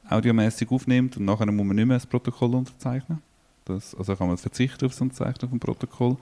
Audiomäßig 0.09 0.69
aufnimmt 0.71 1.17
und 1.17 1.25
nachher 1.25 1.51
muss 1.51 1.65
man 1.65 1.75
nicht 1.75 1.85
mehr 1.85 1.97
das 1.97 2.05
Protokoll 2.05 2.53
unterzeichnen. 2.55 3.21
Das, 3.65 3.95
also 3.95 4.15
kann 4.15 4.27
man 4.27 4.37
verzichten 4.37 4.85
auf 4.85 4.91
das 4.91 5.01
Unterzeichnen 5.01 5.49
vom 5.49 5.59
Protokoll. 5.59 6.17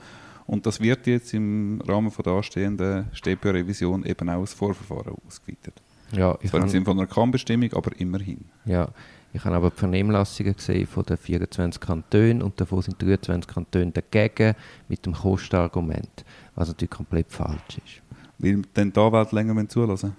Und 0.46 0.66
das 0.66 0.80
wird 0.80 1.08
jetzt 1.08 1.34
im 1.34 1.82
Rahmen 1.88 2.12
von 2.12 2.24
der 2.24 2.34
anstehenden 2.34 3.08
StPO-Revision 3.14 4.06
eben 4.06 4.30
auch 4.30 4.42
als 4.42 4.54
Vorverfahren 4.54 5.16
ausgeweitet. 5.26 5.82
Ja, 6.12 6.38
ich 6.42 6.52
Zwar 6.52 6.62
im 6.62 6.70
Sinne 6.70 6.86
von 6.86 6.98
einer 6.98 7.08
Kann-Bestimmung, 7.08 7.74
aber 7.74 7.92
immerhin. 8.00 8.46
Ja, 8.66 8.90
ich 9.34 9.44
habe 9.46 9.56
aber 9.56 9.72
die 9.72 9.78
Vernehmlassungen 9.78 10.56
gesehen 10.56 10.86
von 10.86 11.04
den 11.06 11.18
24 11.18 11.82
Kantonen 11.82 12.42
und 12.42 12.60
davon 12.62 12.82
sind 12.84 13.02
23 13.02 13.52
Kantone 13.52 13.92
dagegen 13.92 14.56
mit 14.88 15.06
dem 15.06 15.14
Kostenargument, 15.14 16.24
was 16.56 16.68
natürlich 16.68 16.92
komplett 16.92 17.32
falsch 17.32 17.80
ist. 17.84 18.02
Weil 18.38 18.62
dann 18.74 18.94
die 18.94 19.00
Anwälte 19.00 19.36
länger 19.36 19.68
zulassen 19.70 20.16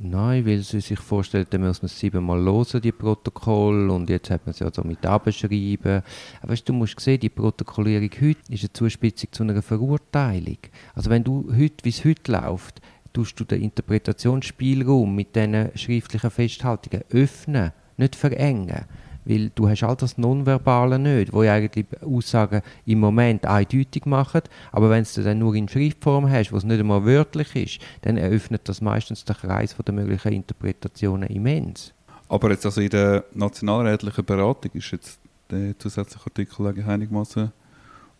Nein, 0.00 0.46
weil 0.46 0.58
sie 0.60 0.80
sich 0.80 1.00
vorstellen, 1.00 1.46
dann 1.50 1.62
muss 1.62 1.82
man 1.82 1.86
es 1.86 1.98
siebenmal 1.98 2.40
hören, 2.40 2.80
die 2.80 2.92
Protokolle, 2.92 3.92
und 3.92 4.08
jetzt 4.08 4.30
hat 4.30 4.46
man 4.46 4.52
es 4.52 4.60
ja 4.60 4.72
so 4.72 4.84
mit 4.84 5.04
abschreiben. 5.04 6.02
Aber 6.40 6.52
weißt, 6.52 6.68
du 6.68 6.72
musst 6.72 7.00
sehen, 7.00 7.18
die 7.18 7.28
Protokollierung 7.28 8.08
heute 8.20 8.38
ist 8.48 8.62
eine 8.62 8.72
Zuspitzung 8.72 9.32
zu 9.32 9.42
einer 9.42 9.60
Verurteilung. 9.60 10.58
Also 10.94 11.10
wenn 11.10 11.24
du 11.24 11.52
heute, 11.52 11.84
wie 11.84 11.88
es 11.88 12.04
heute 12.04 12.30
läuft, 12.30 12.80
tust 13.12 13.40
du 13.40 13.44
den 13.44 13.60
Interpretationsspielraum 13.60 15.16
mit 15.16 15.34
diesen 15.34 15.76
schriftlichen 15.76 16.30
Festhaltungen 16.30 17.02
öffnen, 17.10 17.72
nicht 17.96 18.14
verengen. 18.14 18.84
Weil 19.28 19.50
du 19.54 19.68
hast 19.68 19.82
all 19.82 19.94
das 19.94 20.16
Nonverbale 20.16 20.98
nicht, 20.98 21.34
wo 21.34 21.42
eigentlich 21.42 21.86
Aussagen 22.00 22.62
im 22.86 23.00
Moment 23.00 23.44
eindeutig 23.44 24.06
machen, 24.06 24.40
aber 24.72 24.88
wenn 24.88 25.04
du 25.04 25.22
dann 25.22 25.38
nur 25.38 25.54
in 25.54 25.68
Schriftform 25.68 26.30
hast, 26.30 26.50
wo 26.50 26.56
es 26.56 26.64
nicht 26.64 26.80
einmal 26.80 27.04
wörtlich 27.04 27.54
ist, 27.54 27.80
dann 28.02 28.16
eröffnet 28.16 28.62
das 28.64 28.80
meistens 28.80 29.26
den 29.26 29.36
Kreis 29.36 29.76
der 29.76 29.94
möglichen 29.94 30.32
Interpretationen 30.32 31.28
immens. 31.28 31.92
Aber 32.28 32.50
jetzt 32.50 32.64
also 32.64 32.80
in 32.80 32.88
der 32.88 33.24
nationalrätlichen 33.34 34.24
Beratung 34.24 34.70
ist 34.72 34.90
jetzt 34.92 35.20
der 35.50 35.78
zusätzliche 35.78 36.24
Artikel 36.24 36.66
einigermaßen 36.66 37.52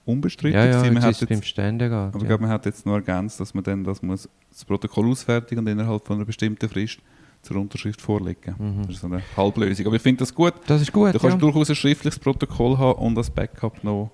unbestritten. 0.05 0.59
Ja, 0.59 0.85
ja, 0.85 0.93
man 0.93 1.03
jetzt 1.03 1.27
beim 1.27 1.43
Ständerat. 1.43 2.09
Aber 2.09 2.19
ja. 2.19 2.23
ich 2.23 2.29
glaube, 2.29 2.43
man 2.43 2.53
hat 2.53 2.67
jetzt 2.67 2.85
nur 2.85 2.97
ergänzt, 2.97 3.41
dass 3.41 3.55
man 3.55 3.65
dann 3.65 3.85
das, 3.85 4.03
muss, 4.03 4.29
das 4.51 4.65
Protokoll 4.65 5.11
ausfertigen 5.11 5.61
und 5.61 5.67
innerhalb 5.69 6.07
von 6.07 6.17
einer 6.17 6.25
bestimmten 6.25 6.69
Frist 6.69 6.99
zur 7.43 7.57
Unterschrift 7.57 8.01
vorlegen. 8.01 8.55
Mhm. 8.59 8.83
Das 8.87 8.97
ist 8.97 9.01
so 9.01 9.07
eine 9.07 9.23
Halblösung. 9.37 9.87
Aber 9.87 9.97
ich 9.97 10.03
finde 10.03 10.21
das 10.21 10.35
gut. 10.35 10.55
Das 10.67 10.83
ist 10.83 10.93
gut. 10.93 11.15
Du 11.15 11.19
kannst 11.19 11.35
ja. 11.35 11.41
durchaus 11.41 11.71
ein 11.71 11.77
schriftliches 11.77 12.19
Protokoll 12.19 12.77
haben 12.79 12.99
und 13.01 13.17
als 13.17 13.31
Backup 13.31 13.83
noch. 13.85 14.11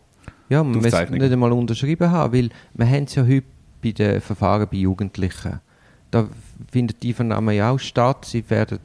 Ja, 0.48 0.62
man 0.62 0.74
muss 0.74 0.84
nicht 0.84 1.32
einmal 1.32 1.52
unterschrieben 1.52 2.10
haben, 2.10 2.32
weil 2.32 2.50
wir 2.74 2.86
haben 2.86 3.04
es 3.04 3.14
ja 3.14 3.24
heute 3.24 3.46
bei 3.82 3.92
den 3.92 4.20
Verfahren 4.20 4.68
bei 4.70 4.76
Jugendlichen. 4.76 5.60
Da 6.10 6.28
findet 6.70 7.02
die 7.02 7.12
Vernahme 7.12 7.54
ja 7.54 7.70
auch 7.70 7.78
statt. 7.78 8.24
Sie 8.24 8.48
werden, 8.48 8.78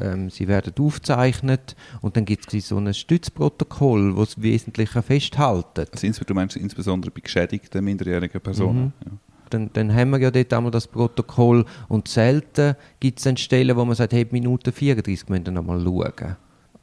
ähm, 0.00 0.30
sie 0.30 0.48
werden 0.48 0.72
aufgezeichnet 0.78 1.76
und 2.00 2.16
dann 2.16 2.24
gibt 2.24 2.54
es 2.54 2.68
so 2.68 2.78
ein 2.78 2.94
Stützprotokoll, 2.94 4.14
das 4.14 4.34
das 4.34 4.42
Wesentliche 4.42 5.02
festhaltet. 5.02 5.90
Also, 5.92 6.24
du 6.24 6.34
meinst 6.34 6.56
insbesondere 6.56 7.10
bei 7.10 7.20
geschädigten 7.20 7.84
minderjährigen 7.84 8.40
Personen? 8.40 8.94
Mhm. 9.04 9.10
Ja. 9.10 9.12
Dann, 9.50 9.70
dann, 9.72 9.94
haben 9.94 10.10
wir 10.10 10.20
ja 10.20 10.30
dort 10.30 10.52
einmal 10.52 10.70
das 10.70 10.86
Protokoll 10.86 11.64
und 11.88 12.08
selten 12.08 12.76
gibt 13.00 13.18
es 13.18 13.24
dann 13.24 13.36
Stellen, 13.36 13.76
wo 13.76 13.84
man 13.84 13.94
sagt, 13.94 14.12
hey, 14.12 14.26
Minute 14.30 14.72
34 14.72 15.28
müssen 15.28 15.46
wir 15.46 15.52
nochmal 15.52 15.80
schauen. 15.80 16.36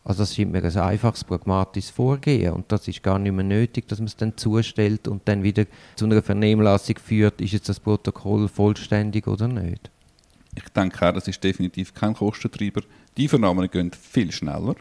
Also 0.07 0.21
das 0.21 0.35
scheint 0.35 0.53
mir 0.53 0.63
ein 0.63 0.77
einfaches, 0.77 1.25
pragmatisches 1.25 1.89
Vorgehen 1.89 2.53
und 2.53 2.71
das 2.71 2.87
ist 2.87 3.03
gar 3.03 3.19
nicht 3.19 3.33
mehr 3.33 3.43
nötig, 3.43 3.89
dass 3.89 3.99
man 3.99 4.07
es 4.07 4.15
dann 4.15 4.37
zustellt 4.37 5.09
und 5.09 5.27
dann 5.27 5.43
wieder 5.43 5.65
zu 5.97 6.05
einer 6.05 6.21
Vernehmlassung 6.21 6.95
führt, 6.97 7.41
ist 7.41 7.51
jetzt 7.51 7.67
das 7.67 7.81
Protokoll 7.81 8.47
vollständig 8.47 9.27
oder 9.27 9.49
nicht. 9.49 9.91
Ich 10.55 10.69
denke 10.69 11.07
auch, 11.07 11.13
das 11.13 11.27
ist 11.27 11.43
definitiv 11.43 11.93
kein 11.93 12.13
Kostentreiber. 12.13 12.83
Die 13.17 13.27
Vernahmen 13.27 13.69
gehen 13.69 13.91
viel 13.91 14.31
schneller. 14.31 14.75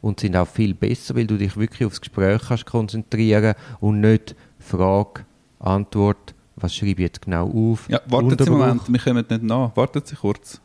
Und 0.00 0.18
sind 0.18 0.36
auch 0.36 0.48
viel 0.48 0.74
besser, 0.74 1.14
weil 1.14 1.28
du 1.28 1.36
dich 1.36 1.56
wirklich 1.56 1.86
aufs 1.86 2.00
Gespräch 2.00 2.42
kannst 2.48 2.66
konzentrieren 2.66 3.54
und 3.78 4.00
nicht 4.00 4.34
Frage, 4.58 5.26
Antwort, 5.60 6.34
was 6.56 6.74
schreibe 6.74 7.02
ich 7.02 7.06
jetzt 7.06 7.22
genau 7.22 7.48
auf. 7.48 7.88
Ja, 7.88 8.00
wartet 8.06 8.40
Sie 8.40 8.50
einen 8.50 8.58
Moment, 8.58 8.82
wir 8.92 9.00
kommen 9.00 9.24
nicht 9.28 9.42
nach. 9.42 9.76
Wartet 9.76 10.06
Sie 10.06 10.16
kurz. 10.16 10.60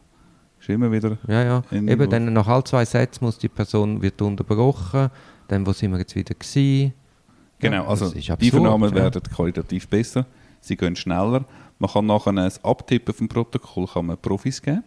Ist 0.60 0.70
immer 0.70 0.92
wieder... 0.92 1.18
Ja, 1.28 1.44
ja. 1.44 1.64
Eben, 1.72 2.10
dann 2.10 2.34
nach 2.34 2.48
all 2.48 2.64
zwei 2.64 2.84
Sätzen 2.84 3.24
muss 3.24 3.38
die 3.38 3.50
Person 3.50 4.02
wird 4.02 4.22
unterbrochen. 4.22 5.10
Dann, 5.48 5.66
wo 5.66 5.72
sind 5.72 5.92
wir 5.92 6.00
jetzt 6.00 6.16
wieder 6.16 6.34
gewesen? 6.34 6.94
Genau, 7.60 7.84
ja, 7.84 7.88
also 7.88 8.06
absurd, 8.06 8.42
die 8.42 8.52
Vernahmen 8.52 8.90
ja. 8.90 8.96
werden 8.96 9.22
qualitativ 9.24 9.88
besser. 9.88 10.26
Sie 10.62 10.76
gehen 10.76 10.96
schneller. 10.96 11.46
Man 11.80 11.90
kann 11.90 12.06
nachher 12.06 12.32
ein 12.32 12.52
Abtippen 12.64 13.14
vom 13.14 13.28
Protokoll 13.28 13.88
kann 13.88 14.08
man 14.08 14.18
Profis 14.18 14.62
geben. 14.62 14.84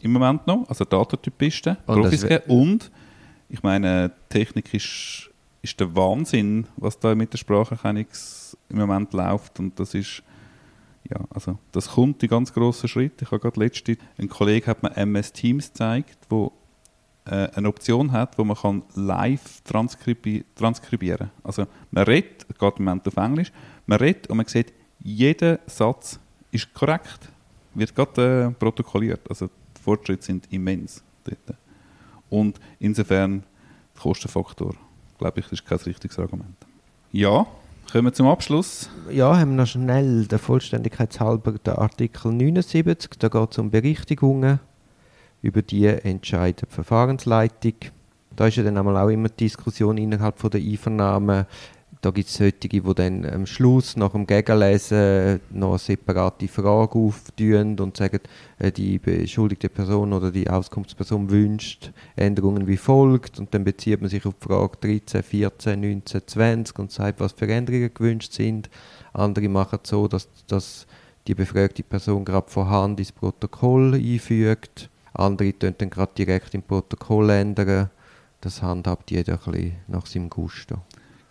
Im 0.00 0.12
Moment 0.12 0.46
noch, 0.46 0.68
also 0.68 0.84
Datentypisten, 0.84 1.76
und 1.86 2.02
Profis 2.02 2.26
geben. 2.26 2.44
Und 2.48 2.90
ich 3.48 3.62
meine, 3.62 4.10
Technik 4.28 4.72
ist, 4.74 5.30
ist 5.64 5.80
der 5.80 5.96
Wahnsinn, 5.96 6.66
was 6.76 6.98
da 6.98 7.14
mit 7.14 7.32
der 7.32 7.38
Spracherkennung 7.38 8.06
im 8.68 8.78
Moment 8.78 9.12
läuft. 9.14 9.58
Und 9.58 9.80
das 9.80 9.94
ist 9.94 10.22
Ja, 11.10 11.20
also 11.30 11.58
das 11.72 11.88
kommt 11.88 12.22
die 12.22 12.28
ganz 12.28 12.52
grossen 12.52 12.88
Schritte. 12.88 13.24
Ich 13.24 13.30
habe 13.30 13.40
gerade 13.40 13.60
letzte, 13.60 13.96
ein 14.18 14.28
Kollege 14.28 14.66
hat 14.68 14.82
mir 14.82 14.96
MS 14.96 15.32
Teams 15.32 15.68
gezeigt, 15.68 16.18
wo 16.30 16.52
äh, 17.26 17.48
eine 17.54 17.68
Option 17.68 18.12
hat, 18.12 18.38
wo 18.38 18.44
man 18.44 18.56
kann 18.56 18.82
live 18.94 19.60
transkribi 19.64 20.44
transkribieren 20.54 21.30
Also 21.42 21.66
man 21.90 22.04
redet, 22.04 22.46
geht 22.58 22.78
im 22.78 22.84
Moment 22.84 23.06
auf 23.08 23.16
Englisch, 23.16 23.52
man 23.86 23.98
redet 23.98 24.28
und 24.28 24.36
man 24.36 24.46
sieht, 24.46 24.72
jeder 24.98 25.60
Satz 25.66 26.18
ist 26.50 26.72
korrekt, 26.72 27.30
wird 27.74 27.94
gerade 27.94 28.50
äh, 28.50 28.50
protokolliert. 28.50 29.28
Also 29.28 29.48
die 29.48 29.82
Fortschritte 29.82 30.24
sind 30.24 30.50
immens 30.52 31.02
dort. 31.24 31.58
Und 32.30 32.58
insofern, 32.78 33.44
der 33.94 34.02
Kostenfaktor, 34.02 34.74
glaube 35.18 35.40
ich, 35.40 35.52
ist 35.52 35.66
kein 35.66 35.78
richtiges 35.78 36.18
Argument. 36.18 36.56
Ja, 37.12 37.46
kommen 37.90 38.06
wir 38.06 38.12
zum 38.12 38.26
Abschluss. 38.26 38.90
Ja, 39.10 39.36
haben 39.38 39.52
wir 39.52 39.62
noch 39.62 39.66
schnell 39.66 40.26
der 40.26 40.38
Vollständigkeit 40.38 41.18
halber 41.20 41.52
den 41.52 41.74
Artikel 41.74 42.32
79. 42.32 43.10
Da 43.18 43.28
geht 43.28 43.52
es 43.52 43.58
um 43.58 43.70
Berichtigungen. 43.70 44.60
Über 45.42 45.62
die 45.62 45.86
entscheidet 45.86 46.70
die 46.70 46.74
Verfahrensleitung. 46.74 47.74
Da 48.34 48.46
ist 48.46 48.56
ja 48.56 48.62
dann 48.62 48.78
auch 48.78 49.08
immer 49.08 49.28
die 49.28 49.44
Diskussion 49.44 49.98
innerhalb 49.98 50.38
von 50.38 50.50
der 50.50 50.60
Einvernahme, 50.60 51.46
da 52.04 52.10
gibt 52.10 52.28
es 52.28 52.34
solche, 52.34 52.68
die 52.68 52.82
dann 52.82 53.24
am 53.24 53.46
Schluss 53.46 53.96
nach 53.96 54.12
dem 54.12 54.26
Gegenlesen 54.26 55.40
noch 55.50 55.70
eine 55.70 55.78
separate 55.78 56.48
Frage 56.48 56.98
auftun 56.98 57.80
und 57.80 57.96
sagen, 57.96 58.20
äh, 58.58 58.70
die 58.70 58.98
beschuldigte 58.98 59.70
Person 59.70 60.12
oder 60.12 60.30
die 60.30 60.50
Auskunftsperson 60.50 61.30
wünscht 61.30 61.92
Änderungen 62.14 62.66
wie 62.66 62.76
folgt 62.76 63.38
und 63.38 63.54
dann 63.54 63.64
bezieht 63.64 64.02
man 64.02 64.10
sich 64.10 64.26
auf 64.26 64.34
die 64.34 64.46
Frage 64.46 64.76
13, 64.82 65.22
14, 65.22 65.80
19, 65.80 66.22
20 66.26 66.78
und 66.78 66.92
sagt, 66.92 67.20
was 67.20 67.32
für 67.32 67.48
Änderungen 67.48 67.94
gewünscht 67.94 68.34
sind. 68.34 68.68
Andere 69.14 69.48
machen 69.48 69.78
es 69.82 69.88
so, 69.88 70.06
dass, 70.06 70.28
dass 70.46 70.86
die 71.26 71.34
befragte 71.34 71.82
Person 71.82 72.26
gerade 72.26 72.50
von 72.50 72.68
Hand 72.68 72.98
ins 72.98 73.12
Protokoll 73.12 73.94
einfügt. 73.94 74.90
Andere 75.14 75.58
tun 75.58 75.74
dann 75.78 75.88
gerade 75.88 76.12
direkt 76.18 76.52
im 76.52 76.62
Protokoll 76.62 77.30
ändern. 77.30 77.88
Das 78.42 78.60
handhabt 78.60 79.10
jeder 79.10 79.40
ein 79.46 79.52
bisschen 79.52 79.76
nach 79.88 80.04
seinem 80.04 80.28
Gusto. 80.28 80.82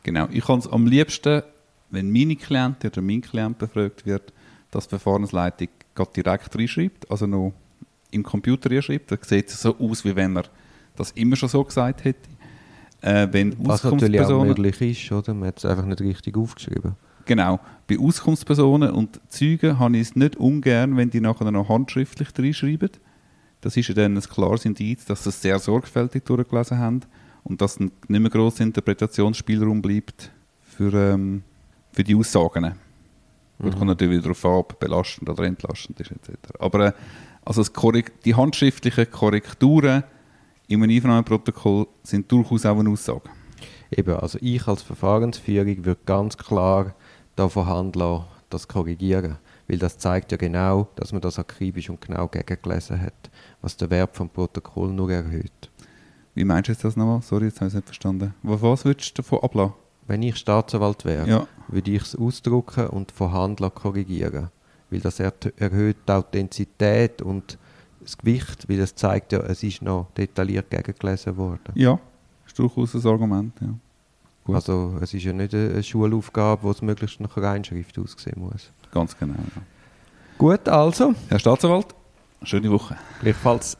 Genau, 0.03 0.27
ich 0.31 0.45
kann 0.45 0.59
es 0.59 0.67
am 0.67 0.85
liebsten, 0.85 1.43
wenn 1.89 2.11
meine 2.11 2.35
Klientin 2.35 2.91
oder 2.91 3.01
mein 3.01 3.21
Klient 3.21 3.57
befragt 3.57 4.05
wird, 4.05 4.33
dass 4.71 4.85
die 4.85 4.89
Verfahrensleitung 4.89 5.69
direkt 6.15 6.57
reinschreibt, 6.57 7.09
also 7.09 7.25
noch 7.25 7.53
im 8.11 8.23
Computer 8.23 8.69
reinschreibt. 8.69 9.11
Da 9.11 9.17
sieht 9.21 9.49
es 9.49 9.61
so 9.61 9.77
aus, 9.77 10.03
wie 10.03 10.15
wenn 10.15 10.35
er 10.37 10.43
das 10.95 11.11
immer 11.11 11.35
schon 11.35 11.49
so 11.49 11.63
gesagt 11.63 12.03
hätte. 12.03 12.29
Äh, 13.01 13.27
wenn 13.31 13.55
Was 13.65 13.83
natürlich 13.83 14.21
auch 14.21 14.43
möglich 14.43 14.81
ist, 14.81 15.11
oder? 15.11 15.33
Man 15.33 15.49
hat 15.49 15.57
es 15.57 15.65
einfach 15.65 15.85
nicht 15.85 16.01
richtig 16.01 16.37
aufgeschrieben. 16.37 16.95
Genau. 17.25 17.59
Bei 17.87 17.97
Auskunftspersonen 17.97 18.91
und 18.91 19.19
Zeugen 19.29 19.79
habe 19.79 19.97
ich 19.97 20.09
es 20.09 20.15
nicht 20.15 20.35
ungern, 20.35 20.97
wenn 20.97 21.09
die 21.09 21.21
nachher 21.21 21.49
noch 21.51 21.69
handschriftlich 21.69 22.29
reinschreiben. 22.37 22.89
Das 23.61 23.77
ist 23.77 23.87
ja 23.87 23.93
dann 23.93 24.17
ein 24.17 24.21
klares 24.21 24.65
Indiz, 24.65 25.05
dass 25.05 25.23
sie 25.23 25.29
es 25.29 25.41
sehr 25.41 25.59
sorgfältig 25.59 26.25
durchgelesen 26.25 26.79
haben 26.79 27.01
und 27.43 27.61
dass 27.61 27.79
nicht 27.79 27.93
mehr 28.07 28.29
grosser 28.29 28.63
Interpretationsspielraum 28.63 29.81
bleibt 29.81 30.31
für, 30.61 30.93
ähm, 30.93 31.43
für 31.91 32.03
die 32.03 32.15
Aussagen. 32.15 32.75
Mhm. 33.59 33.71
kommt 33.71 33.85
natürlich 33.85 34.13
wieder 34.13 34.33
darauf 34.33 34.45
an, 34.45 34.51
ob 34.51 34.79
belastend 34.79 35.29
oder 35.29 35.43
entlastend 35.43 35.99
ist 35.99 36.11
etc. 36.11 36.37
Aber 36.59 36.87
äh, 36.87 36.93
also 37.45 37.63
die 38.25 38.35
handschriftlichen 38.35 39.11
Korrekturen 39.11 40.03
im 40.67 40.83
Einvernahmeprotokoll 40.83 41.87
sind 42.03 42.31
durchaus 42.31 42.65
auch 42.65 42.79
eine 42.79 42.89
Aussage. 42.89 43.29
Eben, 43.91 44.15
also 44.15 44.39
ich 44.41 44.67
als 44.67 44.81
Verfahrensführung 44.81 45.85
würde 45.85 46.01
ganz 46.05 46.37
klar 46.37 46.95
davon 47.35 47.67
handeln, 47.67 48.23
das 48.49 48.67
korrigieren. 48.67 49.37
Weil 49.67 49.77
das 49.77 49.97
zeigt 49.97 50.31
ja 50.31 50.37
genau, 50.37 50.89
dass 50.95 51.11
man 51.11 51.21
das 51.21 51.39
akribisch 51.39 51.89
und 51.89 52.01
genau 52.01 52.27
gegengelesen 52.27 53.01
hat, 53.01 53.29
was 53.61 53.77
der 53.77 53.89
Wert 53.89 54.15
vom 54.15 54.29
Protokoll 54.29 54.91
nur 54.91 55.11
erhöht. 55.11 55.69
Wie 56.35 56.45
meinst 56.45 56.67
du 56.67 56.71
jetzt 56.71 56.83
das 56.83 56.95
nochmal? 56.95 57.21
Sorry, 57.21 57.45
jetzt 57.45 57.57
habe 57.57 57.67
ich 57.67 57.73
es 57.73 57.75
nicht 57.75 57.85
verstanden. 57.85 58.33
Was 58.43 58.85
würdest 58.85 59.17
du 59.17 59.21
davon 59.21 59.39
ablassen? 59.43 59.73
Wenn 60.07 60.21
ich 60.21 60.35
Staatsanwalt 60.35 61.05
wäre, 61.05 61.27
ja. 61.27 61.47
würde 61.67 61.91
ich 61.91 62.01
es 62.01 62.15
ausdrucken 62.15 62.87
und 62.87 63.11
von 63.11 63.31
Hand 63.31 63.61
korrigieren. 63.75 64.49
Weil 64.89 64.99
das 64.99 65.19
erhöht 65.19 65.97
die 66.07 66.11
Authentizität 66.11 67.21
und 67.21 67.57
das 68.01 68.17
Gewicht, 68.17 68.67
weil 68.67 68.79
es 68.79 68.95
zeigt 68.95 69.31
ja, 69.31 69.39
es 69.39 69.63
ist 69.63 69.81
noch 69.81 70.07
detailliert 70.17 70.69
gegengelesen 70.69 71.37
worden. 71.37 71.71
Ja, 71.75 71.99
ist 72.45 72.59
durchaus 72.59 72.93
ein 72.93 73.05
Argument, 73.05 73.53
ja. 73.61 73.69
Gut. 74.43 74.55
Also 74.55 74.97
es 75.01 75.13
ist 75.13 75.23
ja 75.23 75.31
nicht 75.31 75.53
eine 75.55 75.81
Schulaufgabe, 75.81 76.63
wo 76.63 76.71
es 76.71 76.81
möglichst 76.81 77.21
nach 77.21 77.37
Reinschrift 77.37 77.97
aussehen 77.97 78.41
muss. 78.41 78.71
Ganz 78.91 79.17
genau, 79.17 79.35
ja. 79.35 79.61
Gut, 80.37 80.67
also. 80.67 81.15
Herr 81.29 81.39
Staatsanwalt, 81.39 81.95
schöne 82.43 82.69
Woche. 82.69 82.97
Gleichfalls. 83.21 83.77